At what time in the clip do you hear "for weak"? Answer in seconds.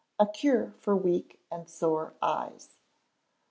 0.79-1.39